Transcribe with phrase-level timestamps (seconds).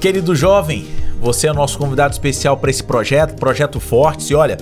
[0.00, 0.86] Querido jovem,
[1.20, 4.32] você é nosso convidado especial para esse projeto, Projeto Forte.
[4.32, 4.56] E olha,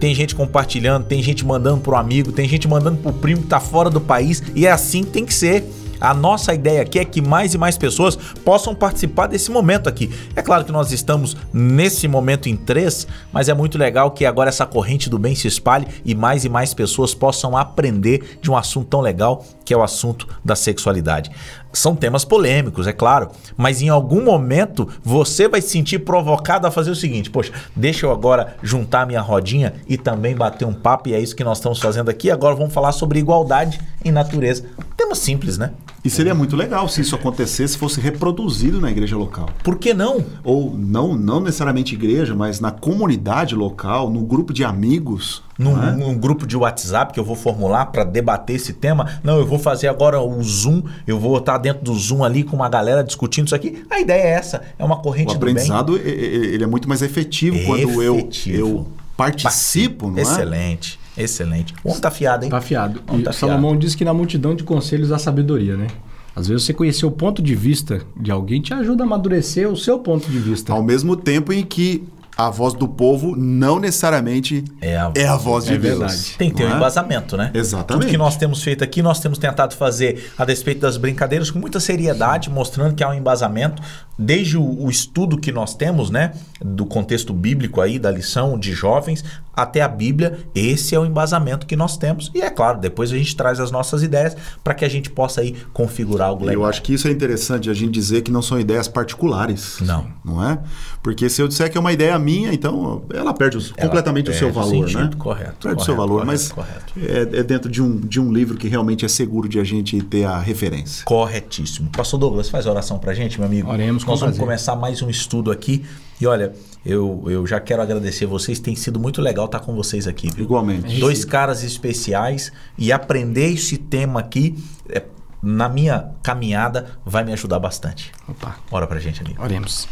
[0.00, 3.60] tem gente compartilhando, tem gente mandando pro amigo, tem gente mandando pro primo que tá
[3.60, 5.62] fora do país e é assim que tem que ser.
[6.00, 10.10] A nossa ideia aqui é que mais e mais pessoas possam participar desse momento aqui.
[10.34, 14.48] É claro que nós estamos nesse momento em três, mas é muito legal que agora
[14.48, 18.56] essa corrente do bem se espalhe e mais e mais pessoas possam aprender de um
[18.56, 21.30] assunto tão legal que é o assunto da sexualidade.
[21.72, 26.70] São temas polêmicos, é claro, mas em algum momento você vai se sentir provocado a
[26.70, 31.08] fazer o seguinte: poxa, deixa eu agora juntar minha rodinha e também bater um papo,
[31.08, 32.30] e é isso que nós estamos fazendo aqui.
[32.30, 34.64] Agora vamos falar sobre igualdade em natureza.
[34.96, 35.72] Tema simples, né?
[36.04, 39.50] E seria muito legal se isso acontecesse, fosse reproduzido na igreja local.
[39.62, 40.24] Por que não?
[40.44, 45.42] Ou não, não necessariamente igreja, mas na comunidade local, no grupo de amigos.
[45.58, 45.90] Num, é?
[45.90, 49.18] num grupo de WhatsApp que eu vou formular para debater esse tema.
[49.24, 52.54] Não, eu vou fazer agora o Zoom, eu vou estar dentro do Zoom ali com
[52.54, 53.82] uma galera discutindo isso aqui.
[53.90, 55.50] A ideia é essa, é uma corrente O do bem.
[55.54, 58.56] aprendizado e- e- ele é muito mais efetivo, quando eu, Efetivo.
[58.58, 60.22] eu participo, não é?
[60.22, 61.74] Excelente, excelente.
[61.82, 62.50] O homem tá fiado, hein?
[62.50, 63.02] Tá afiado.
[63.08, 65.88] Homem E tá Salomão diz que na multidão de conselhos há sabedoria, né?
[66.36, 69.76] Às vezes você conhecer o ponto de vista de alguém te ajuda a amadurecer o
[69.76, 70.72] seu ponto de vista.
[70.72, 72.04] Ao mesmo tempo em que
[72.40, 75.98] a voz do povo não necessariamente É a é a voz de É Deus.
[75.98, 76.34] verdade.
[76.38, 76.76] Tem que ter um é?
[76.76, 77.50] embasamento, né?
[77.52, 78.02] Exatamente.
[78.04, 81.58] Tudo que nós temos feito aqui, nós temos tentado fazer a despeito das brincadeiras com
[81.58, 83.82] muita seriedade, mostrando que há um embasamento,
[84.18, 86.32] desde o, o estudo que nós temos, né?
[86.60, 89.24] Do contexto bíblico aí, da lição de jovens,
[89.54, 90.38] até a Bíblia.
[90.54, 92.30] Esse é o embasamento que nós temos.
[92.34, 95.40] E é claro, depois a gente traz as nossas ideias para que a gente possa
[95.40, 96.62] aí configurar algo legal.
[96.64, 99.78] Eu acho que isso é interessante a gente dizer que não são ideias particulares.
[99.80, 100.06] Não.
[100.24, 100.58] Não é?
[101.02, 104.30] Porque se eu disser que é uma ideia minha, então ela perde os- Ela completamente
[104.30, 105.16] o seu perde o valor, sentido, né?
[105.18, 106.92] correto, Perde o seu correto, valor, correto, mas correto.
[107.34, 110.00] É, é dentro de um, de um livro que realmente é seguro de a gente
[110.02, 111.04] ter a referência.
[111.04, 111.90] Corretíssimo.
[111.90, 113.70] Pastor Douglas, faz oração pra gente, meu amigo.
[113.70, 114.40] Oremos com Nós vamos prazer.
[114.40, 115.84] começar mais um estudo aqui.
[116.20, 116.52] E olha,
[116.84, 118.58] eu, eu já quero agradecer vocês.
[118.58, 120.30] Tem sido muito legal estar com vocês aqui.
[120.30, 120.44] Viu?
[120.44, 120.98] Igualmente.
[120.98, 124.56] Dois caras especiais e aprender esse tema aqui,
[124.88, 125.04] é,
[125.42, 128.10] na minha caminhada, vai me ajudar bastante.
[128.26, 129.42] Opa, Ora pra gente, amigo.
[129.42, 129.86] oremos.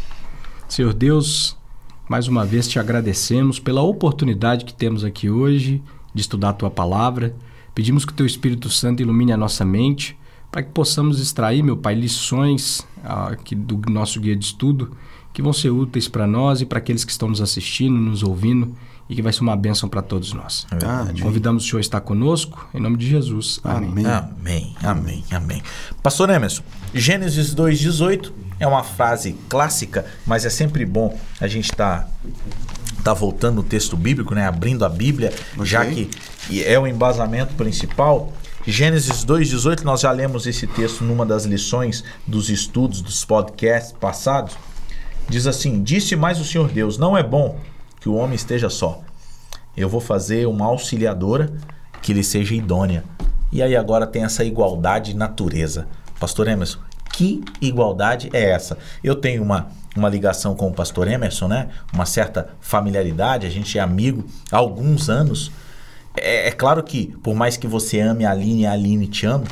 [0.67, 1.55] Senhor Deus,
[2.09, 5.81] mais uma vez te agradecemos pela oportunidade que temos aqui hoje
[6.13, 7.33] de estudar a tua palavra.
[7.73, 10.17] Pedimos que o teu Espírito Santo ilumine a nossa mente
[10.51, 14.91] para que possamos extrair, meu Pai, lições ah, aqui do nosso guia de estudo
[15.37, 18.75] que vão ser úteis para nós e para aqueles que estão nos assistindo, nos ouvindo
[19.07, 20.65] e que vai ser uma bênção para todos nós.
[20.71, 21.21] É verdade.
[21.21, 23.59] Convidamos o Senhor a estar conosco, em nome de Jesus.
[23.63, 23.89] Amém.
[23.89, 24.05] Amém.
[24.07, 25.63] Amém, amém, amém.
[26.01, 32.09] Pastor Emerson, Gênesis 2,18 é uma frase clássica, mas é sempre bom a gente estar
[33.03, 34.47] tá voltando no texto bíblico, né?
[34.47, 35.31] abrindo a Bíblia,
[35.61, 36.09] já que
[36.65, 38.33] é o embasamento principal.
[38.69, 44.57] Gênesis 2,18, nós já lemos esse texto numa das lições dos estudos, dos podcasts passados.
[45.29, 47.57] Diz assim: Disse mais o Senhor Deus: Não é bom
[48.01, 48.99] que o homem esteja só.
[49.75, 51.49] Eu vou fazer uma auxiliadora
[52.01, 53.05] que lhe seja idônea.
[53.53, 55.87] E aí agora tem essa igualdade de natureza.
[56.19, 56.79] Pastor Emerson,
[57.13, 58.77] que igualdade é essa?
[59.01, 61.69] Eu tenho uma, uma ligação com o pastor Emerson, né?
[61.93, 65.53] Uma certa familiaridade, a gente é amigo há alguns anos.
[66.17, 69.25] É, é claro que, por mais que você ame a Aline e a Aline te
[69.25, 69.45] ame,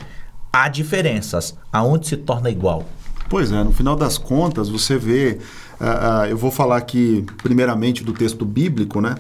[0.52, 1.56] há diferenças.
[1.72, 2.86] Aonde se torna igual?
[3.30, 5.40] Pois é, no final das contas, você vê.
[5.80, 9.16] ah, ah, eu vou falar aqui, primeiramente, do texto bíblico, né?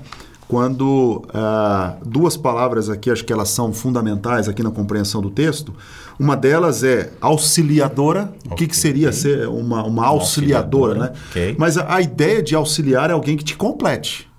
[0.47, 5.73] Quando ah, duas palavras aqui, acho que elas são fundamentais aqui na compreensão do texto.
[6.19, 8.31] Uma delas é auxiliadora.
[8.49, 11.13] O que, que seria ser uma, uma auxiliadora, auxiliadora, né?
[11.29, 11.55] ok.
[11.57, 14.29] Mas a, a ideia de auxiliar é alguém que te complete.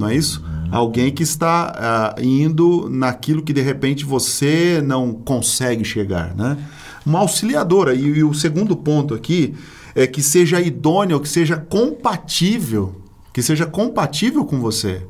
[0.00, 0.42] Não é isso?
[0.72, 6.56] Alguém que está ah, indo naquilo que de repente você não consegue chegar, né?
[7.04, 7.94] Uma auxiliadora.
[7.94, 9.54] E, e o segundo ponto aqui
[9.94, 12.94] é que seja idôneo, que seja compatível,
[13.30, 15.02] que seja compatível com você.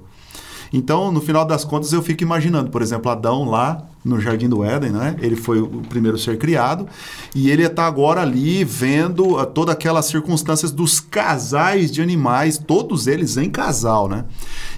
[0.73, 4.65] Então, no final das contas, eu fico imaginando, por exemplo, Adão lá no Jardim do
[4.65, 5.17] Éden, né?
[5.21, 6.89] Ele foi o primeiro ser criado
[7.35, 13.07] e ele está agora ali vendo ah, todas aquelas circunstâncias dos casais de animais, todos
[13.07, 14.25] eles em casal, né?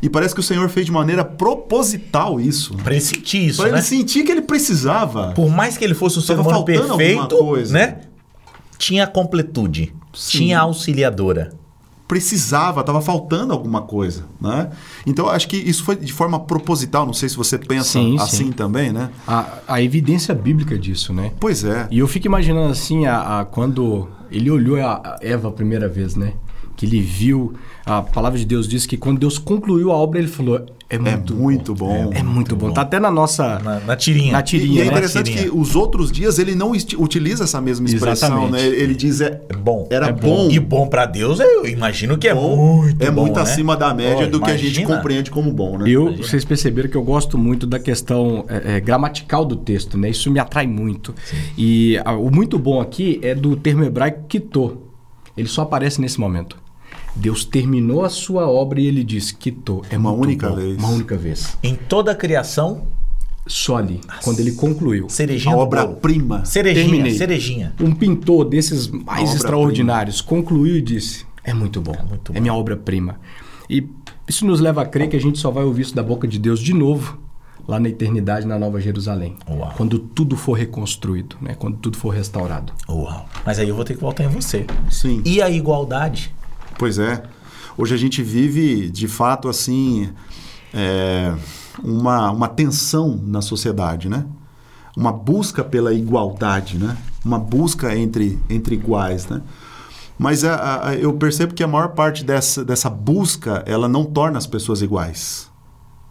[0.01, 2.75] E parece que o Senhor fez de maneira proposital isso.
[2.77, 3.79] Para ele sentir isso, Para né?
[3.79, 5.33] ele sentir que ele precisava.
[5.33, 8.01] Por mais que ele fosse um ser humano perfeito, né?
[8.77, 10.39] Tinha completude, Sim.
[10.39, 11.62] tinha auxiliadora.
[12.07, 14.71] Precisava, estava faltando alguma coisa, né?
[15.07, 18.47] Então, acho que isso foi de forma proposital, não sei se você pensa Sim, assim
[18.47, 18.53] sim.
[18.53, 19.11] também, né?
[19.27, 21.33] A, a evidência bíblica disso, né?
[21.41, 21.87] Pois é.
[21.91, 25.89] E eu fico imaginando assim, a, a- quando ele olhou a a Eva a primeira
[25.89, 26.33] vez, né?
[26.77, 27.55] Que ele viu.
[27.85, 30.57] A palavra de Deus diz que quando Deus concluiu a obra, ele falou:
[30.89, 32.11] é É muito, muito bom.
[32.15, 32.71] É muito bom.
[32.71, 33.59] Tá até na nossa.
[33.59, 34.33] Na, na tirinha.
[34.33, 34.91] Na E, tirinha, e é né?
[34.91, 35.51] interessante Tirinha.
[35.51, 38.53] que os outros dias ele não utiliza essa mesma expressão, Exatamente.
[38.53, 38.67] né?
[38.69, 39.89] Ele diz é, É bom.
[39.91, 40.49] era É bom.
[40.51, 43.43] E bom pra Deus, eu imagino que é bom, muito é bom, muito né?
[43.43, 44.97] acima da média Pô, do que a gente imagina.
[44.97, 45.89] compreende como bom, né?
[45.91, 50.11] Eu, vocês perceberam que eu gosto muito da questão é, é, gramatical do texto, né?
[50.11, 51.13] Isso me atrai muito.
[51.59, 54.92] E ah, o muito bom aqui é do termo hebraico kitô.
[55.37, 56.57] Ele só aparece nesse momento.
[57.15, 59.83] Deus terminou a sua obra e ele diz kitô.
[59.91, 60.57] É Uma única bom.
[60.57, 60.77] vez.
[60.79, 61.59] Uma única vez.
[61.63, 62.87] Em toda a criação,
[63.47, 65.09] Só ali, quando ele concluiu.
[65.09, 66.45] cerejinha A obra-prima.
[66.45, 67.15] Cerejinha, Terminei.
[67.15, 67.75] cerejinha.
[67.81, 71.93] Um pintor desses mais extraordinários concluiu e disse: É muito bom.
[71.95, 72.41] É, muito bom.
[72.41, 73.19] minha obra-prima.
[73.69, 73.87] E
[74.29, 76.39] isso nos leva a crer que a gente só vai ouvir isso da boca de
[76.39, 77.19] Deus de novo
[77.67, 79.37] lá na eternidade, na Nova Jerusalém.
[79.49, 79.73] Uau.
[79.77, 81.55] Quando tudo for reconstruído, né?
[81.55, 82.73] quando tudo for restaurado.
[82.89, 83.27] Uau.
[83.47, 84.67] Mas aí eu vou ter que voltar em você.
[84.91, 85.23] Sim.
[85.25, 86.35] E a igualdade?
[86.79, 87.23] Pois é.
[87.79, 90.11] Hoje a gente vive, de fato, assim,
[90.75, 91.33] é,
[91.83, 94.27] uma, uma tensão na sociedade, né?
[94.97, 96.97] Uma busca pela igualdade, né?
[97.25, 99.41] Uma busca entre, entre iguais, né?
[100.19, 104.37] Mas a- a- eu percebo que a maior parte dessa, dessa busca, ela não torna
[104.37, 105.51] as pessoas iguais.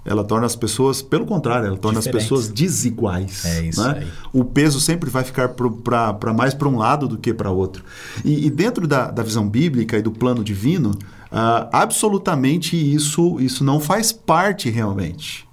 [0.04, 2.30] Ela torna as pessoas, pelo contrário, ela torna as Diferentes.
[2.30, 3.46] pessoas desiguais.
[3.46, 4.00] É isso né?
[4.00, 4.08] aí.
[4.34, 7.84] O peso sempre vai ficar para mais para um lado do que para outro.
[8.26, 10.92] E, e dentro da, da visão bíblica e do plano divino,
[11.32, 15.48] ah, absolutamente isso, isso não faz parte realmente.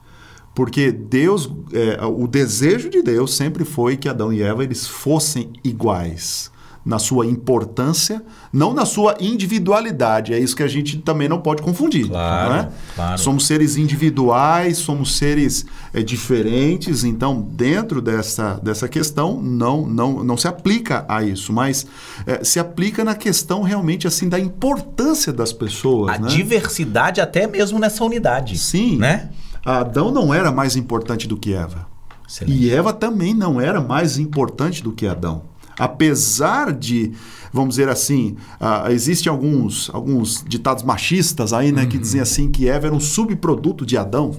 [0.54, 5.52] Porque Deus, é, o desejo de Deus sempre foi que Adão e Eva eles fossem
[5.62, 6.50] iguais
[6.88, 10.32] na sua importância, não na sua individualidade.
[10.32, 12.08] É isso que a gente também não pode confundir.
[12.08, 12.68] Claro, é?
[12.94, 13.18] claro.
[13.18, 20.34] Somos seres individuais, somos seres é, diferentes, então dentro dessa, dessa questão não, não, não
[20.38, 21.86] se aplica a isso, mas
[22.26, 26.14] é, se aplica na questão realmente assim da importância das pessoas.
[26.14, 26.28] A né?
[26.28, 28.56] diversidade até mesmo nessa unidade.
[28.56, 28.96] Sim.
[28.96, 29.28] Né?
[29.62, 31.86] Adão não era mais importante do que Eva.
[32.26, 32.58] Excelente.
[32.58, 35.42] E Eva também não era mais importante do que Adão.
[35.78, 37.12] Apesar de,
[37.52, 42.68] vamos dizer assim, ah, existem alguns, alguns ditados machistas aí, né, que dizem assim que
[42.68, 44.36] Eva era um subproduto de Adão,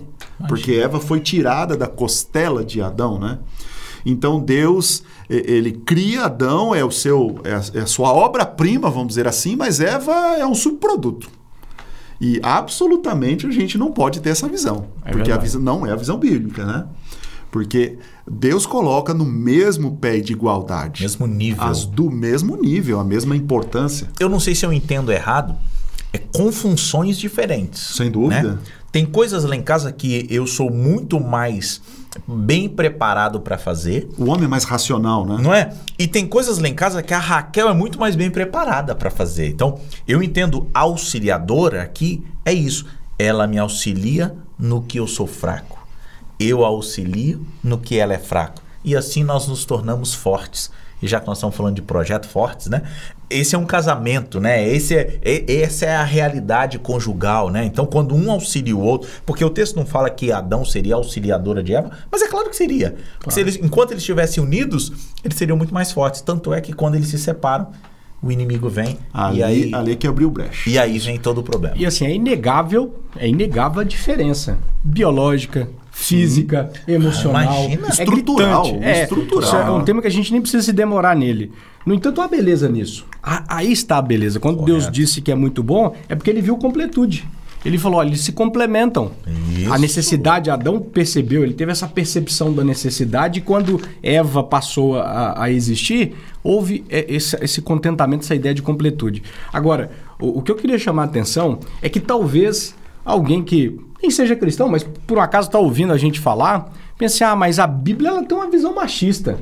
[0.47, 3.39] porque Eva foi tirada da costela de Adão, né?
[4.05, 9.09] Então Deus, ele cria Adão, é o seu é a, é a sua obra-prima, vamos
[9.09, 11.29] dizer assim, mas Eva é um subproduto.
[12.21, 14.87] E absolutamente a gente não pode ter essa visão.
[15.05, 15.43] É porque a verdade.
[15.43, 16.85] visão não é a visão bíblica, né?
[17.51, 17.97] Porque
[18.29, 21.01] Deus coloca no mesmo pé de igualdade.
[21.01, 21.63] Mesmo nível.
[21.63, 24.07] As do mesmo nível, a mesma importância.
[24.19, 25.55] Eu não sei se eu entendo errado.
[26.11, 27.95] É com funções diferentes.
[27.95, 28.53] Sem dúvida.
[28.53, 28.57] né?
[28.91, 31.79] Tem coisas lá em casa que eu sou muito mais
[32.27, 34.09] bem preparado para fazer.
[34.17, 35.37] O homem é mais racional, né?
[35.39, 35.71] Não é?
[35.97, 39.11] E tem coisas lá em casa que a Raquel é muito mais bem preparada para
[39.11, 39.47] fazer.
[39.49, 42.85] Então, eu entendo auxiliadora aqui é isso.
[43.17, 45.78] Ela me auxilia no que eu sou fraco.
[46.39, 48.61] Eu auxilio no que ela é fraco.
[48.83, 50.71] E assim nós nos tornamos fortes.
[51.01, 52.81] E já que nós estamos falando de projeto fortes, né?
[53.29, 54.67] Esse é um casamento, né?
[54.67, 57.63] Esse é, é- essa é a realidade conjugal, né?
[57.63, 61.61] Então, quando um auxilia o outro, porque o texto não fala que Adão seria auxiliadora
[61.63, 62.95] de Eva, mas é claro que seria.
[63.17, 64.91] Porque se eles, enquanto eles estivessem unidos,
[65.23, 66.19] eles seriam muito mais fortes.
[66.21, 67.67] Tanto é que quando eles se separam,
[68.21, 70.69] o inimigo vem Ali, e aí ali é que abriu brecha.
[70.69, 71.77] e aí vem todo o problema.
[71.77, 77.87] E assim, é inegável, é inegável a diferença biológica, física, emocional, Imagina.
[77.87, 78.65] é Estrutural.
[78.81, 79.43] É, estrutural.
[79.43, 81.51] isso é um tema que a gente nem precisa se demorar nele.
[81.85, 83.05] No entanto, há beleza nisso.
[83.21, 84.39] Ah, Aí está a beleza.
[84.39, 84.91] Quando Deus Correto.
[84.91, 87.27] disse que é muito bom, é porque ele viu completude.
[87.65, 89.11] Ele falou, olha, eles se complementam.
[89.53, 89.73] Isso.
[89.73, 95.43] A necessidade, Adão percebeu, ele teve essa percepção da necessidade e quando Eva passou a,
[95.43, 99.21] a existir, houve é, esse, esse contentamento, essa ideia de completude.
[99.51, 104.09] Agora, o, o que eu queria chamar a atenção é que talvez alguém que nem
[104.09, 107.67] seja cristão, mas por um acaso está ouvindo a gente falar, pense, ah, mas a
[107.67, 109.39] Bíblia ela tem uma visão machista.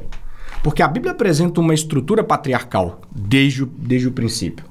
[0.63, 4.65] Porque a Bíblia apresenta uma estrutura patriarcal desde o, desde o princípio.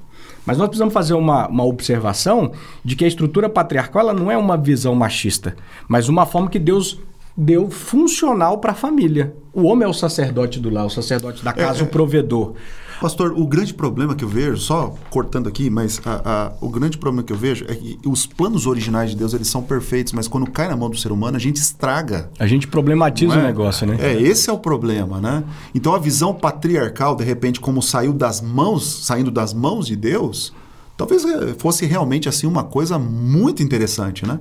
[0.45, 2.51] Mas nós precisamos fazer uma, uma observação
[2.83, 5.55] de que a estrutura patriarcal ela não é uma visão machista,
[5.87, 6.99] mas uma forma que Deus
[7.35, 9.35] deu funcional para a família.
[9.53, 12.53] O homem é o sacerdote do lar, o sacerdote da casa, É, o provedor.
[12.99, 16.97] Pastor, o grande problema que eu vejo, só cortando aqui, mas a- a- o grande
[16.97, 20.27] problema que eu vejo é que os planos originais de Deus eles são perfeitos, mas
[20.27, 22.29] quando cai na mão do ser humano a gente estraga.
[22.39, 23.47] A gente problematiza Não o é?
[23.47, 23.97] negócio, né?
[23.99, 25.43] É, esse é o problema, né?
[25.75, 30.51] Então a visão patriarcal, de repente, como saiu das mãos, saindo das mãos de Deus,
[30.97, 34.39] talvez eh, fosse realmente assim uma coisa muito interessante, né?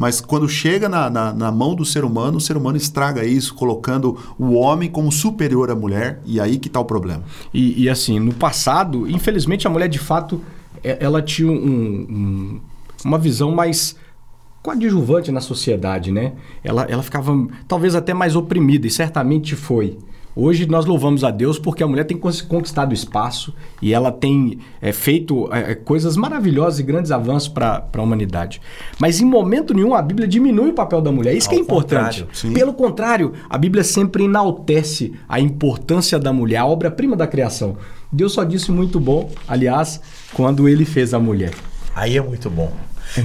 [0.00, 3.54] Mas quando chega na, na, na mão do ser humano, o ser humano estraga isso,
[3.54, 7.22] colocando o homem como superior à mulher, e aí que está o problema.
[7.52, 10.40] E, e, assim, no passado, infelizmente a mulher de fato
[10.82, 12.60] é- ela tinha um- um-
[13.04, 13.94] uma visão mais
[14.62, 16.32] coadjuvante na sociedade, né?
[16.64, 17.34] Ela, ela ficava
[17.68, 19.98] talvez até mais oprimida, e certamente foi.
[20.34, 24.92] Hoje nós louvamos a Deus porque a mulher tem conquistado espaço e ela tem é,
[24.92, 28.60] feito é, é, coisas maravilhosas e grandes avanços para a humanidade.
[28.98, 31.34] Mas em momento nenhum a Bíblia diminui o papel da mulher.
[31.36, 32.22] Isso que é Ao importante.
[32.24, 32.54] contrário.
[32.54, 37.76] Pelo contrário, a Bíblia sempre enaltece a importância da mulher, a obra-prima da criação.
[38.12, 40.00] Deus só disse muito bom, aliás,
[40.32, 41.52] quando ele fez a mulher.
[41.94, 42.72] Aí é muito bom.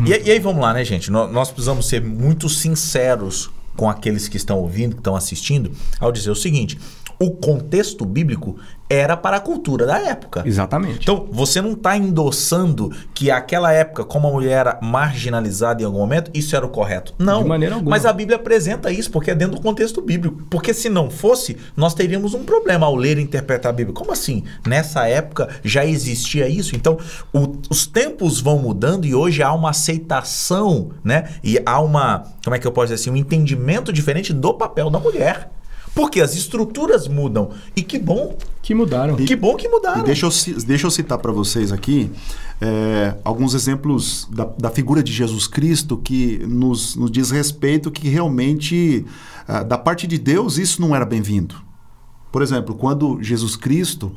[0.05, 1.11] E, e aí vamos lá, né, gente?
[1.11, 6.11] Nó- Nós, precisamos ser muito sinceros com aqueles que estão ouvindo, que estão assistindo, ao
[6.11, 6.79] dizer o seguinte:
[7.19, 8.57] o contexto bíblico
[8.87, 10.43] era para a cultura da época.
[10.45, 10.99] Exatamente.
[11.01, 15.97] Então, você não está endossando que aquela época, como a mulher era marginalizada em algum
[15.97, 17.13] momento, isso era o correto.
[17.17, 17.41] Não.
[17.41, 17.89] De maneira alguma.
[17.89, 20.43] Mas a Bíblia apresenta isso, porque é dentro do contexto bíblico.
[20.51, 23.95] Porque se não fosse, nós teríamos um problema ao ler e interpretar a Bíblia.
[23.95, 24.43] Como assim?
[24.67, 26.75] Nessa época já existia isso?
[26.75, 26.97] Então,
[27.33, 31.29] o- os tempos vão mudando e hoje há uma aceitação, né?
[31.43, 34.89] E há uma, como é que eu posso dizer assim, um entendimento diferente do papel
[34.91, 35.49] da mulher.
[35.95, 37.51] Porque as estruturas mudam.
[37.73, 39.15] E que bom, que mudaram.
[39.15, 40.01] que bom que mudaram.
[40.01, 40.31] E deixa eu,
[40.65, 42.11] deixa eu citar para vocês aqui
[42.59, 48.09] é, alguns exemplos da, da figura de Jesus Cristo que nos, nos diz respeito que
[48.09, 49.05] realmente,
[49.47, 51.55] ah, da parte de Deus, isso não era bem-vindo.
[52.29, 54.11] Por exemplo, quando Jesus Cristo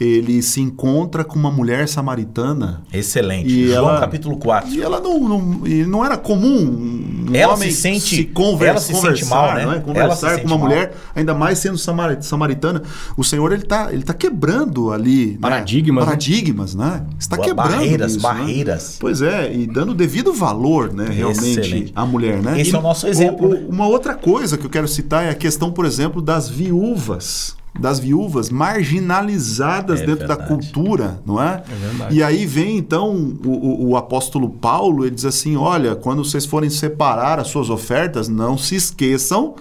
[0.00, 3.48] ele se encontra com uma mulher samaritana Excelente.
[3.48, 4.70] E João ela- capítulo 4.
[4.70, 8.86] e ela não, não, e não era comum um Ela homem se sente- ela se
[8.92, 9.64] sente conversar, mal, né?
[9.64, 9.74] não é?
[9.76, 10.68] Ela se Conversar sente com uma mal.
[10.68, 12.82] mulher, ainda mais sendo samari- samaritana.
[13.16, 15.38] O Senhor ele tá, ele tá quebrando ali né?
[15.40, 16.06] Paradigmas, né?
[16.10, 17.04] Paradigmas, né?
[17.18, 18.34] Está Boa, quebrando barreiras, isso, né?
[18.34, 18.96] barreiras.
[19.00, 21.92] Pois é, e dando devido valor, né, realmente Excelente.
[21.96, 22.60] à mulher, né?
[22.60, 23.64] Esse E é o nosso o- exemplo, o- né?
[23.68, 27.56] Uma outra coisa que eu quero citar é a questão, por exemplo, das viúvas.
[27.78, 30.48] Das viúvas marginalizadas É dentro da verdade.
[30.48, 31.62] cultura, não é?
[31.68, 32.14] É verdade.
[32.16, 33.14] E aí vem então
[33.44, 38.28] o, o- apóstolo Paulo, ele diz assim: olha, quando vocês forem separar as suas ofertas,
[38.28, 39.54] não se esqueçam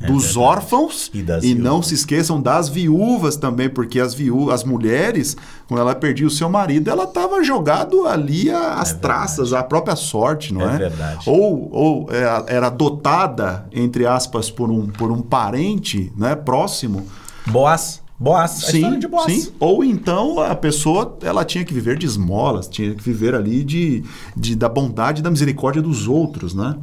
[0.00, 0.38] dos É verdade.
[0.38, 5.36] órfãos E das não se esqueçam das viúvas também, porque as viúvas, as mulheres,
[5.68, 9.62] quando ela perdia o seu marido, ela estava jogado ali a- as É traças, a
[9.62, 10.78] própria sorte, não É é?
[10.78, 11.28] verdade.
[11.28, 17.06] Ou, ou é, era adotada, entre aspas, por um, por um parente né, próximo.
[17.46, 18.02] Boaz.
[18.18, 18.64] Boaz.
[18.68, 19.32] A história de Boaz.
[19.32, 19.52] sim.
[19.58, 24.04] Ou então a pessoa ela tinha que viver de esmolas, tinha que viver ali de,
[24.36, 26.76] de da bondade e da misericórdia dos outros, né?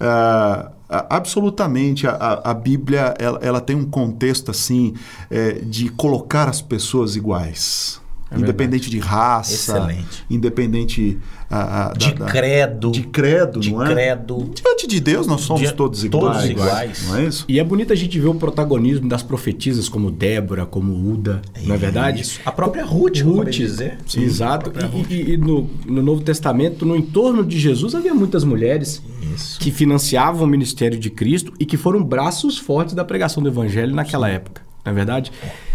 [0.00, 0.70] Ah,
[1.10, 4.94] absolutamente a, a- a Bíblia ela, ela tem um contexto assim
[5.28, 8.00] é, de colocar as pessoas iguais.
[8.28, 10.24] É independente de raça, Excelente.
[10.28, 11.16] independente
[11.48, 12.90] ah, ah, De da- da- credo.
[12.90, 13.92] de credo, De não é?
[13.92, 14.50] credo.
[14.52, 17.06] Diante de Deus nós somos todos todos iguais, iguais.
[17.08, 17.44] não é isso?
[17.48, 21.76] E é bonito a gente ver o protagonismo das profetisas como Débora, como Uda, não
[21.76, 22.22] é verdade?
[22.22, 22.40] Isso.
[22.44, 23.98] A própria Ruth, de dizer.
[24.06, 24.72] Sim, Exato.
[25.08, 29.00] E, e- e no, no Novo Testamento, no entorno de Jesus, havia muitas mulheres
[29.34, 29.60] Isso.
[29.60, 33.94] que financiavam o ministério de Cristo e que foram braços fortes da pregação do Evangelho
[33.94, 35.30] naquela época, não é verdade?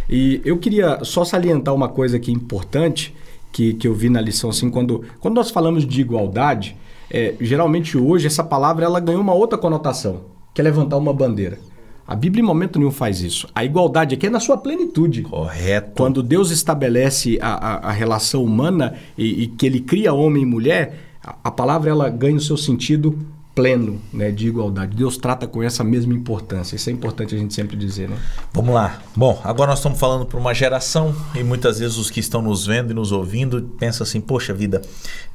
[0.10, 3.14] E eu queria só salientar uma coisa aqui importante
[3.52, 6.76] que, que eu vi na lição, assim, quando, quando nós falamos de igualdade,
[7.10, 10.22] é, geralmente hoje essa palavra ela ganhou uma outra conotação,
[10.54, 11.60] que é levantar uma bandeira.
[12.08, 13.48] A Bíblia em momento nenhum faz isso.
[13.56, 15.22] A igualdade aqui é na sua plenitude.
[15.22, 15.92] Correto.
[15.96, 20.46] Quando Deus estabelece a, a- a relação humana e, e que ele cria homem e
[20.46, 23.18] mulher, a, a palavra ela ganha o seu sentido
[23.54, 24.96] pleno né, de igualdade.
[24.96, 26.76] Deus trata com essa mesma importância.
[26.76, 28.18] Isso é importante a gente sempre dizer, né?
[28.54, 29.02] Vamos lá.
[29.16, 32.66] Bom, agora nós estamos falando para uma geração e muitas vezes os que estão nos
[32.66, 34.82] vendo e nos ouvindo pensam assim: poxa vida,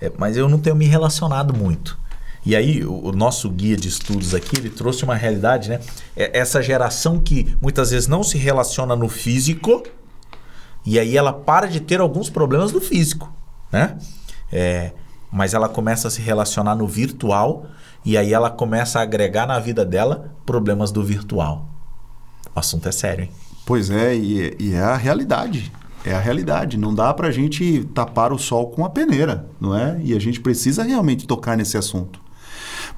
[0.00, 1.98] é, mas eu não tenho me relacionado muito.
[2.44, 5.80] E aí, o, nosso guia de estudos aqui, ele trouxe uma realidade, né?
[6.16, 9.82] É essa geração que muitas vezes não se relaciona no físico
[10.84, 13.32] e aí ela para de ter alguns problemas no físico,
[13.72, 13.98] né?
[14.52, 14.92] É,
[15.32, 17.66] mas ela começa a se relacionar no virtual
[18.06, 21.68] e aí ela começa a agregar na vida dela problemas do virtual.
[22.54, 23.30] O assunto é sério, hein?
[23.66, 25.72] Pois é, e, e é a realidade.
[26.04, 26.78] É a realidade.
[26.78, 30.00] Não dá pra gente tapar o sol com a peneira, não é?
[30.04, 32.24] E a gente precisa realmente tocar nesse assunto.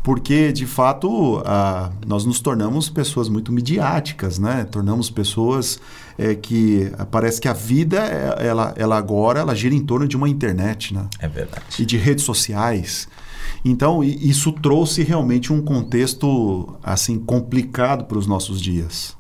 [0.03, 4.67] Porque, de fato, ah, nós nos tornamos pessoas muito midiáticas, né?
[4.71, 5.81] Tornamos pessoas
[6.19, 10.17] eh, que parece que a vida, eh, ela, ela agora, ela gira em torno de
[10.17, 11.09] uma internet, né?
[11.19, 11.65] É verdade.
[11.79, 13.09] e de redes sociais.
[13.65, 19.19] Então, isso trouxe realmente um contexto assim complicado para os nossos dias.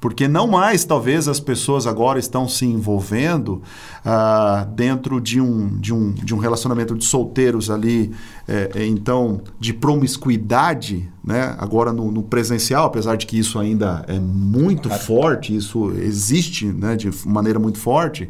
[0.00, 3.62] Porque não mais, talvez, as pessoas agora estão se envolvendo
[4.04, 8.12] ah, dentro de um, de, um, de um relacionamento de solteiros ali,
[8.46, 11.56] é, é, então, de promiscuidade, né?
[11.58, 16.94] agora no, no, presencial, apesar de que isso ainda é muito forte, isso existe né,
[16.94, 18.28] de maneira muito forte.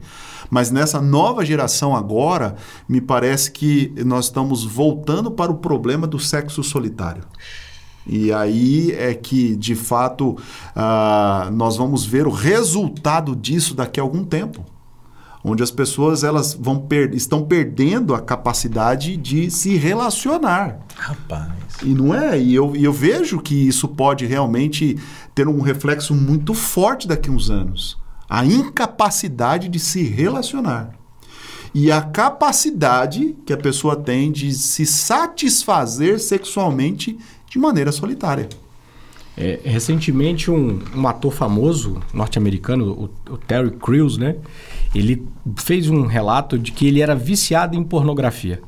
[0.51, 2.57] Mas nessa nova geração agora,
[2.89, 7.25] me parece que nós estamos voltando para o problema do sexo solitário.
[8.07, 14.03] E aí é que, de fato, uh, nós vamos ver o resultado disso daqui a
[14.03, 14.65] algum tempo.
[15.43, 20.81] Onde as pessoas elas vão per estão perdendo a capacidade de se relacionar.
[20.97, 21.53] Rapaz.
[21.83, 22.41] E não é?
[22.41, 24.99] E eu, e eu vejo que isso pode realmente
[25.35, 27.97] ter um reflexo muito forte daqui a uns anos.
[28.29, 30.95] A incapacidade de se relacionar.
[31.75, 37.19] E a capacidade que a pessoa tem de se satisfazer sexualmente
[37.49, 38.49] de maneira solitária.
[39.37, 44.37] É, recentemente, um, um, ator famoso norte-americano, o, o, Terry Crews, né?
[44.95, 45.27] Ele
[45.59, 48.63] fez um relato de que ele era viciado em pornografia.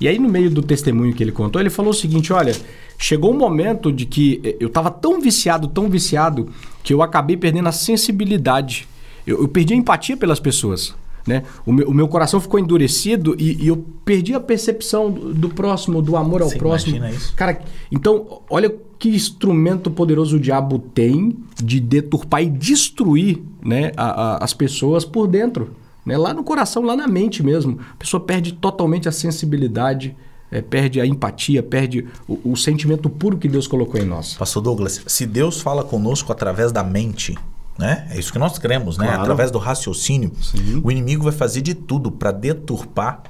[0.00, 2.56] E aí, no meio do testemunho que ele contou, ele falou o seguinte: olha,
[2.96, 6.48] chegou um momento de que eh, eu estava tão viciado, tão viciado,
[6.82, 8.88] que eu acabei perdendo a sensibilidade.
[9.26, 10.94] Eu, eu perdi a empatia pelas pessoas.
[11.26, 11.42] Né?
[11.64, 15.48] O, meu, o meu coração ficou endurecido e, e eu perdi a percepção do, do,
[15.48, 16.96] próximo, do amor ao Você próximo.
[16.96, 17.34] Imagina isso?
[17.34, 24.04] Cara, então, olha que instrumento poderoso o diabo tem de deturpar e destruir né, a,
[24.04, 25.74] a, as pessoas por dentro.
[26.04, 26.16] Né?
[26.18, 27.78] Lá no coração, lá na mente mesmo.
[27.92, 30.14] A pessoa perde totalmente a sensibilidade.
[30.50, 34.34] É, perde a empatia, perde o, o sentimento puro que Deus colocou em nós.
[34.34, 37.34] Pastor Douglas, se Deus fala conosco através da mente,
[37.78, 38.06] né?
[38.10, 39.06] É isso que nós cremos, né?
[39.06, 39.22] Claro.
[39.22, 40.80] Através do raciocínio, Sim.
[40.84, 43.22] o inimigo vai fazer de tudo para deturpar,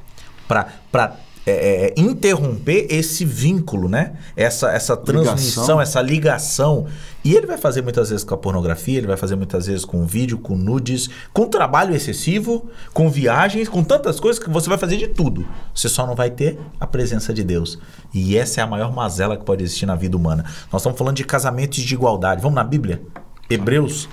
[0.47, 4.15] para é, é, é, interromper esse vínculo, né?
[4.35, 5.81] Essa, essa transmissão, ligação.
[5.81, 6.87] essa ligação.
[7.23, 10.07] E ele vai fazer muitas vezes com a pornografia, ele vai fazer muitas vezes com
[10.07, 14.97] vídeo, com nudes, com trabalho excessivo, com viagens, com tantas coisas que você vai fazer
[14.97, 15.47] de tudo.
[15.75, 17.79] Você só não vai ter a presença de Deus.
[18.13, 20.47] E essa é a maior mazela que pode existir na vida humana.
[20.73, 22.41] Nós estamos falando de casamentos de igualdade.
[22.41, 23.03] Vamos na Bíblia?
[23.51, 24.09] Hebreus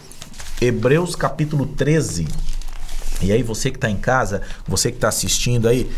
[0.61, 2.27] Hebreus capítulo 13.
[3.19, 5.91] E aí, você que está em casa, você que está assistindo aí,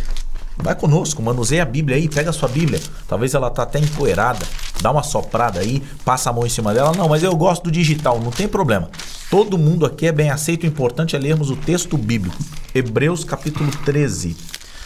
[0.57, 2.79] vai conosco, manuseia a Bíblia aí, pega a sua Bíblia.
[3.05, 4.45] Talvez ela tá até empoeirada,
[4.81, 6.93] dá uma soprada aí, passa a mão em cima dela.
[6.95, 8.89] Não, mas eu gosto do digital, não tem problema.
[9.29, 12.41] Todo mundo aqui é bem aceito, o importante é lermos o texto bíblico.
[12.73, 14.37] Hebreus capítulo 13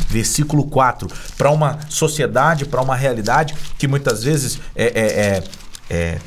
[0.10, 5.44] versículo 4, para uma sociedade, para uma realidade que muitas vezes é, é, é,
[5.90, 6.20] é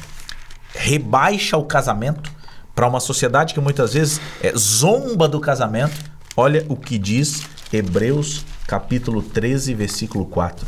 [0.74, 2.30] rebaixa o casamento,
[2.74, 8.44] para uma sociedade que muitas vezes é, zomba do casamento, olha o que diz Hebreus
[8.66, 10.66] capítulo 13, versículo 4.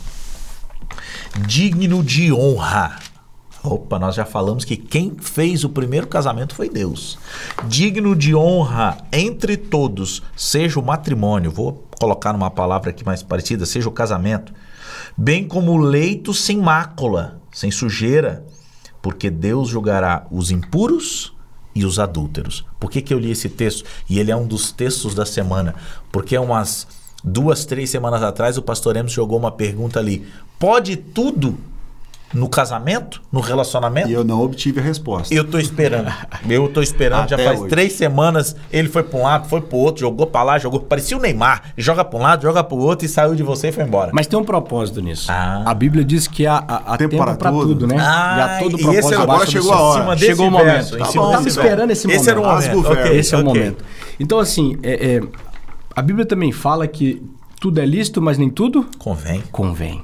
[1.46, 2.98] Digno de honra.
[3.62, 7.16] Opa, nós já falamos que quem fez o primeiro casamento foi Deus.
[7.68, 13.64] Digno de honra entre todos, seja o matrimônio, vou colocar numa palavra aqui mais parecida,
[13.64, 14.52] seja o casamento,
[15.16, 18.44] bem como o leito sem mácula, sem sujeira,
[19.00, 21.32] porque Deus julgará os impuros
[21.74, 22.64] e os adúlteros.
[22.78, 23.84] Por que, que eu li esse texto?
[24.08, 25.74] E ele é um dos textos da semana.
[26.10, 26.86] Porque umas
[27.24, 30.26] duas, três semanas atrás o pastor Emerson jogou uma pergunta ali.
[30.58, 31.58] Pode tudo
[32.32, 34.08] no casamento, no relacionamento?
[34.08, 35.32] E eu não obtive a resposta.
[35.34, 36.12] Eu tô esperando.
[36.48, 37.28] Eu tô esperando.
[37.28, 37.68] já faz hoje.
[37.68, 38.56] três semanas.
[38.72, 40.80] Ele foi para um lado, foi para o outro, jogou para lá, jogou.
[40.80, 41.72] Parecia o Neymar.
[41.76, 44.10] Joga para um lado, joga para o outro e saiu de você e foi embora.
[44.14, 45.30] Mas tem um propósito nisso.
[45.30, 45.62] Ah.
[45.66, 47.66] A Bíblia diz que há, há, há tempo, tempo para tudo.
[47.68, 47.96] tudo, né?
[47.98, 48.98] Ah, e há todo propósito.
[48.98, 50.16] Esse era, agora chegou a hora.
[50.16, 50.90] Chegou o momento.
[50.90, 52.20] Tá eu estava esperando esse momento.
[52.20, 52.92] Esse era o momento.
[52.92, 53.84] Okay, esse é o momento.
[54.18, 55.20] Então, assim, é, é,
[55.94, 57.22] a Bíblia também fala que
[57.60, 59.42] tudo é lícito, mas nem tudo convém.
[59.52, 60.02] Convém.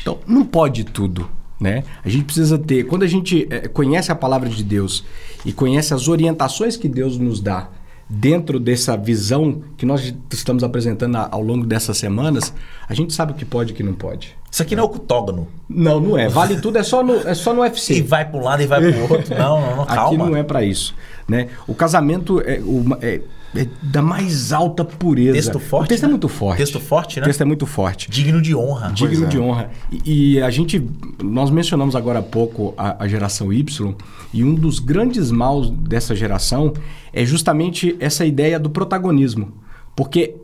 [0.00, 1.28] Então, não pode tudo.
[1.60, 1.82] Né?
[2.04, 5.04] A gente precisa ter, quando a gente é, conhece a palavra de Deus
[5.44, 7.68] e conhece as orientações que Deus nos dá
[8.08, 12.54] dentro dessa visão que nós estamos apresentando ao longo dessas semanas,
[12.88, 14.34] a gente sabe o que pode e o que não pode.
[14.50, 15.46] Isso aqui não é o octógono.
[15.68, 16.26] Não, não é.
[16.26, 17.94] Vale tudo, é só no, é só no UFC.
[17.94, 19.36] E vai para um lado e vai para o outro.
[19.36, 20.06] Não, não, não, calma.
[20.06, 20.94] Aqui não é para isso.
[21.28, 21.48] Né?
[21.66, 23.20] O casamento é, o, é
[23.56, 25.32] é da mais alta pureza.
[25.32, 25.86] Texto forte.
[25.86, 26.10] O texto é né?
[26.10, 26.58] é muito forte.
[26.58, 27.22] Texto forte, né?
[27.22, 28.10] O texto é muito forte.
[28.10, 28.92] Digno de honra.
[28.92, 29.40] Digno de é.
[29.40, 29.70] honra.
[29.90, 30.84] E, e, a gente,
[31.22, 33.94] nós mencionamos agora há pouco a, a, geração Y,
[34.32, 36.72] e um dos grandes maus dessa geração
[37.12, 39.52] é justamente essa ideia do protagonismo.
[39.96, 40.36] Porque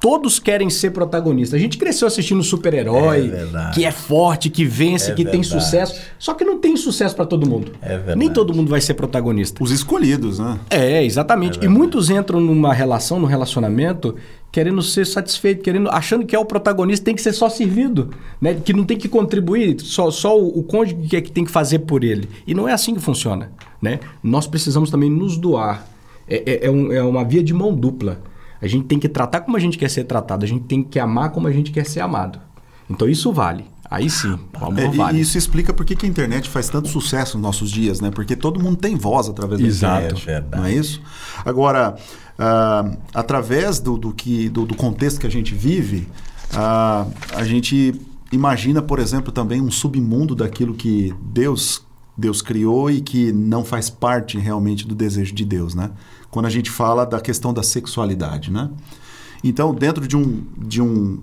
[0.00, 1.58] todos querem ser protagonistas.
[1.58, 5.32] A gente cresceu assistindo super-herói, é que é forte, que vence, é que verdade.
[5.32, 6.00] tem sucesso.
[6.18, 7.72] Só que não tem sucesso para todo mundo.
[7.82, 8.18] É verdade.
[8.18, 9.62] Nem todo mundo vai ser protagonista.
[9.62, 10.58] Os escolhidos, né?
[10.70, 11.58] É, exatamente.
[11.60, 14.14] É e muitos entram numa relação, num relacionamento,
[14.52, 18.54] querendo ser satisfeito, querendo, achando que é o protagonista, tem que ser só servido, né?
[18.54, 21.50] Que não tem que contribuir, só, só o, o cônjuge que é que tem que
[21.50, 22.28] fazer por ele.
[22.46, 23.50] E não é assim que funciona.
[23.80, 24.00] né?
[24.22, 25.86] Nós precisamos também nos doar.
[26.28, 28.20] É, é, é, um, é uma via de mão dupla.
[28.66, 30.98] A gente tem que tratar como a gente quer ser tratado, a gente tem que
[30.98, 32.38] amar como a gente quer ser amado.
[32.90, 33.64] Então isso vale.
[33.88, 35.18] Aí sim, o amor É, vale.
[35.18, 38.10] e isso explica por que a internet faz tanto sucesso nos nossos dias, né?
[38.10, 39.96] Porque todo mundo tem voz através da Exato.
[40.06, 40.26] internet.
[40.26, 40.60] Verdade.
[40.60, 41.00] Não é isso?
[41.44, 41.96] Agora,
[42.36, 46.08] ah, através do, do que, do, do contexto que a gente vive,
[46.52, 47.94] ah, a gente
[48.32, 51.85] imagina, por exemplo, também um submundo daquilo que Deus,
[52.16, 55.90] Deus criou e que não faz parte realmente do desejo de Deus, né?
[56.30, 58.70] Quando a gente fala da questão da sexualidade, né?
[59.44, 61.20] Então, dentro de um, de um,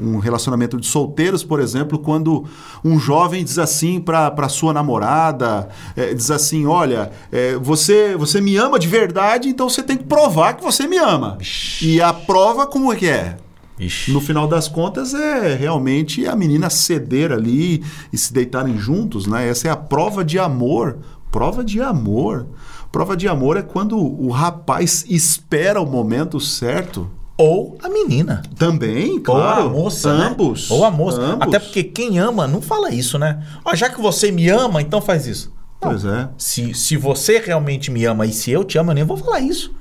[0.00, 2.44] um relacionamento de solteiros, por exemplo, quando
[2.84, 8.56] um jovem diz assim para sua namorada, eh, diz assim, olha, eh, você, você me
[8.56, 11.38] ama de verdade, então você tem que provar que você me ama.
[11.82, 13.36] E a prova como é que é?
[13.78, 14.12] Ixi.
[14.12, 19.48] No final das contas, é realmente a menina ceder ali e se deitarem juntos, né?
[19.48, 20.98] Essa é a prova de amor.
[21.30, 22.46] Prova de amor.
[22.90, 27.10] Prova de amor é quando o rapaz espera o momento certo.
[27.36, 28.42] Ou a menina.
[28.56, 29.64] Também, claro.
[29.64, 30.18] Ou a moça.
[30.18, 30.24] né?
[30.26, 30.70] Ambos.
[30.70, 31.20] Ou a moça.
[31.20, 31.46] Ambos.
[31.46, 33.44] Até porque quem ama não fala isso, né?
[33.64, 35.52] Ó, já que você me ama, então faz isso.
[35.80, 35.90] Não.
[35.90, 36.28] Pois é.
[36.36, 39.38] Se, se você realmente me ama e se eu te amo, eu nem vou falar
[39.38, 39.72] isso.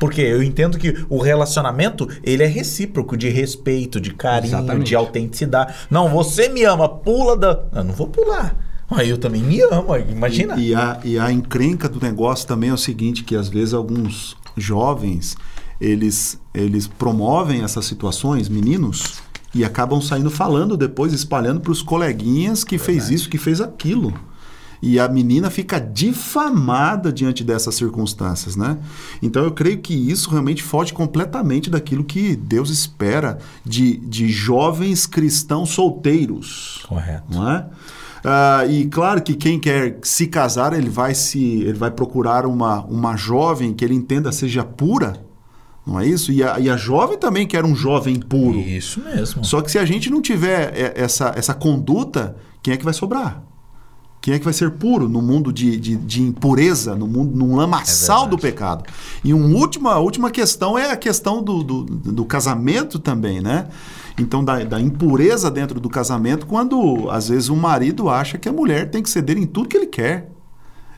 [0.00, 4.88] Porque eu entendo que o relacionamento, ele é recíproco, de respeito, de carinho, Exatamente.
[4.88, 5.74] de autenticidade.
[5.90, 7.62] Não, você me ama, pula da...
[7.74, 8.56] Eu não vou pular.
[8.90, 10.56] Mas eu também me amo, imagina.
[10.56, 13.74] E, e a, e a encrenca do negócio também é o seguinte, que às vezes
[13.74, 15.36] alguns jovens,
[15.80, 19.22] eles, eles promovem essas situações, meninos,
[19.54, 24.14] e acabam saindo falando depois, espalhando para os coleguinhas que fez isso, que fez aquilo.
[24.82, 28.78] E a menina fica difamada diante dessas circunstâncias, né?
[29.20, 35.06] Então eu creio que isso realmente foge completamente daquilo que Deus espera de, de jovens
[35.06, 37.24] cristãos solteiros Correto.
[37.30, 37.66] não é?
[38.24, 42.84] Ah, e claro que quem quer se casar, ele vai se, ele vai procurar uma,
[42.84, 45.14] uma jovem que ele entenda seja pura,
[45.86, 46.30] não é isso?
[46.30, 48.58] E a, e a jovem também quer um jovem puro.
[48.58, 49.44] Isso mesmo.
[49.44, 52.94] Só que se a gente não tiver é, essa, essa conduta, quem é que vai
[52.94, 53.42] sobrar?
[54.20, 57.56] Quem é que vai ser puro no mundo de, de, de impureza, no mundo, num
[57.56, 58.84] lamaçal do pecado?
[59.24, 63.68] E uma última, a última questão é a questão do, do, do casamento também, né?
[64.18, 68.52] Então, da, da impureza dentro do casamento, quando às vezes o marido acha que a
[68.52, 70.30] mulher tem que ceder em tudo que ele quer.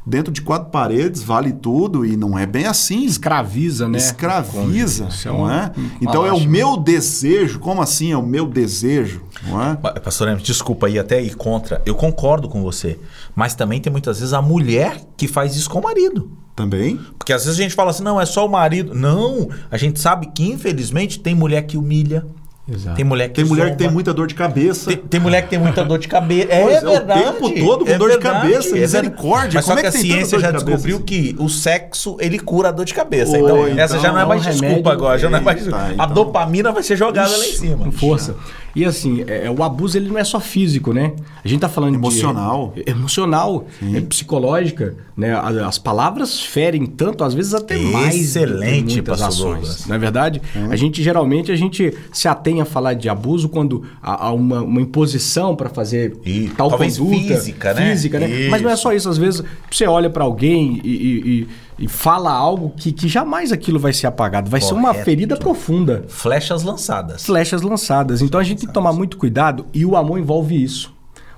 [0.05, 3.05] Dentro de quatro paredes, vale tudo, e não é bem assim.
[3.05, 3.99] Escraviza, né?
[3.99, 5.71] Escraviza, Isso é não é?
[6.01, 7.61] Então é o meu desejo.
[7.61, 9.23] Como assim é o meu desejo?
[9.47, 9.77] Não é?
[9.77, 11.81] Pa- Pastor Hermes, desculpa aí até ir contra.
[11.87, 12.99] Eu concordo com você.
[13.35, 16.31] Mas também tem muitas vezes a mulher que faz isso com o marido.
[16.57, 16.97] Também?
[17.19, 18.95] Porque às vezes a gente fala assim, não, é só o marido.
[18.95, 22.27] Não, a gente sabe que infelizmente tem mulher que humilha,
[22.69, 22.95] Exato.
[22.97, 24.87] tem mulher que Tem mulher que tem muita dor de cabeça.
[24.91, 26.53] tem, tem mulher que tem muita dor de cabeça.
[26.53, 27.23] É, é, o verdade.
[27.23, 29.87] tempo todo com é dor de verdade, cabeça, é misericórdia, Mas como só é que
[29.89, 31.05] a que tanta ciência já de cabeça descobriu assim?
[31.05, 33.33] que o sexo, ele cura a dor de cabeça.
[33.33, 35.19] Oi, então, essa então, já não é é um mais desculpa remédio- agora.
[35.19, 36.07] Já não é mais A então.
[36.15, 37.85] dopamina vai ser jogada lá em cima.
[37.85, 38.37] Com força.
[38.75, 41.13] E assim, é, o abuso ele não é só físico, né?
[41.45, 42.73] A gente tá falando Emocional.
[42.75, 42.91] de...
[42.91, 43.67] Emocional.
[43.95, 44.95] É psicológica.
[45.15, 45.35] Né?
[45.35, 48.15] A- As palavras ferem tanto, às vezes até mais.
[48.15, 49.59] Excelente, que muitas pastor.
[49.87, 50.41] Não é verdade?
[50.71, 54.63] A gente, geralmente, a gente se atém a falar de abuso quando há, há uma,
[54.63, 57.17] uma imposição para fazer E tal talvez conduta.
[57.35, 57.91] física, né?
[57.93, 58.49] Física, né?
[58.51, 58.83] Mas não é Isso.
[58.83, 59.09] só isso.
[59.09, 61.49] Às vezes, você olha para alguém e, e-
[61.85, 64.51] e- fala algo que, que jamais aquilo vai ser apagado.
[64.51, 65.05] Vai ser uma Correto.
[65.05, 67.25] ferida profunda Flechas lançadas.
[67.25, 68.23] flechas lançadas.
[68.23, 70.93] Então a gente tem que tomar muito cuidado e o amor envolve isso.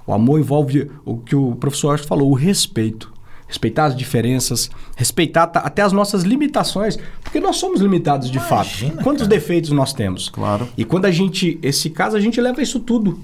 [0.07, 3.11] O amor envolve o que o professor Austin falou, o respeito.
[3.55, 8.93] Respeitar as diferenças, respeitar ta- até as nossas limitações, porque nós somos limitados de Imagina,
[8.95, 9.05] fato.
[9.05, 9.29] Quantos cara.
[9.41, 10.29] defeitos nós temos?
[10.29, 10.67] Claro.
[10.77, 13.21] E quando a gente, esse caso, a gente leva isso tudo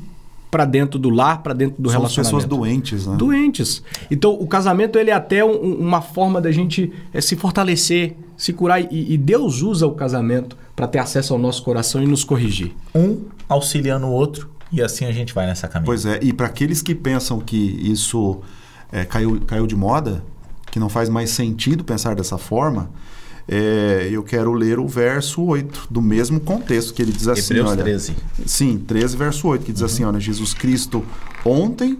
[0.49, 2.37] para dentro do lar, para dentro do Somos relacionamento.
[2.37, 3.17] pessoas doentes, né?
[3.17, 3.83] Doentes.
[4.09, 8.17] Então, o casamento ele é até um- um- uma forma da gente eh, se fortalecer,
[8.37, 8.81] se curar.
[8.81, 12.73] E, e Deus usa o casamento para ter acesso ao nosso coração e nos corrigir.
[12.95, 14.49] Um auxiliando o outro.
[14.73, 15.87] E assim a gente vai nessa caminhada.
[15.87, 18.41] Pois é, e para aqueles que pensam que isso
[18.93, 20.25] é, caiu, caiu de moda,
[20.71, 22.91] que não faz mais sentido pensar dessa forma,
[23.49, 27.71] é, eu quero ler o verso 8 do mesmo contexto, que ele diz assim, Hebreus
[27.71, 27.83] olha...
[27.83, 28.15] 13.
[28.47, 31.05] Sim, 13, verso 8, que diz assim, olha, Jesus Cristo
[31.45, 31.99] ontem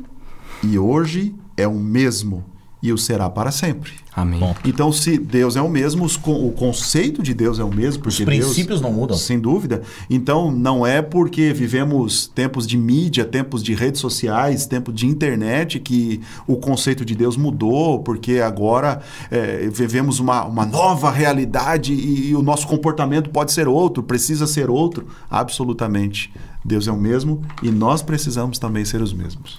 [0.63, 2.45] e hoje é o mesmo
[2.83, 3.93] e o será para sempre.
[4.15, 4.41] Amém.
[4.41, 4.55] Bom.
[4.65, 8.17] Então, se Deus é o mesmo, os o conceito de Deus é o mesmo, Os
[8.17, 9.17] porque princípios não mudam.
[9.17, 9.83] Sem dúvida.
[10.09, 15.79] Então, não é porque vivemos tempos de mídia, tempos de redes sociais, tempo de internet
[15.79, 22.35] que o conceito de Deus mudou, porque agora é, vivemos uma, uma nova realidade e,
[22.35, 25.07] o nosso comportamento pode ser outro, precisa ser outro.
[25.31, 26.33] Absolutamente.
[26.65, 29.57] Deus é o mesmo e nós precisamos também ser os mesmos.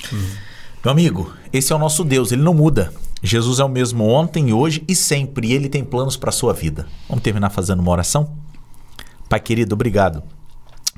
[0.83, 2.91] Meu amigo, esse é o nosso Deus, ele não muda.
[3.21, 5.47] Jesus é o mesmo ontem, hoje e sempre.
[5.47, 6.87] E ele tem planos para a sua vida.
[7.07, 8.31] Vamos terminar fazendo uma oração?
[9.29, 10.23] Pai querido, obrigado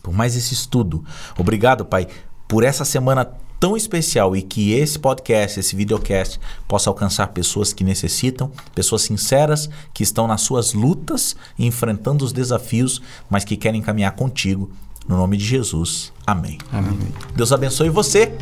[0.04, 1.04] por mais esse estudo.
[1.38, 2.08] Obrigado, Pai,
[2.48, 3.26] por essa semana
[3.60, 9.70] tão especial e que esse podcast, esse videocast possa alcançar pessoas que necessitam, pessoas sinceras
[9.94, 14.70] que estão nas suas lutas enfrentando os desafios, mas que querem caminhar contigo.
[15.08, 16.12] No nome de Jesus.
[16.28, 16.58] Amém.
[16.72, 16.98] Amém.
[17.36, 18.34] Deus abençoe você.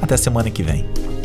[0.00, 1.19] Até semana que vem.